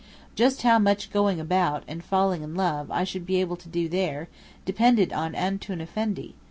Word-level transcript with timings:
Just 0.33 0.63
how 0.63 0.79
much 0.79 1.11
"going 1.11 1.39
about," 1.39 1.83
and 1.87 2.03
falling 2.03 2.41
in 2.41 2.55
love, 2.55 2.89
I 2.89 3.03
should 3.03 3.23
be 3.23 3.39
able 3.39 3.55
to 3.57 3.69
do 3.69 3.87
there, 3.87 4.29
depended 4.65 5.13
on 5.13 5.35
"Antoun 5.35 5.79
Effendi." 5.79 6.33